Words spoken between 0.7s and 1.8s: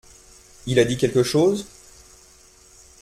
a dit quelque chose?